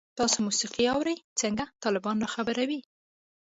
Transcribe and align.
تاسو 0.17 0.37
موسیقی 0.47 0.85
اورئ؟ 0.93 1.15
څنګه، 1.41 1.63
طالبان 1.83 2.17
را 2.23 2.29
خبروئ 2.35 2.79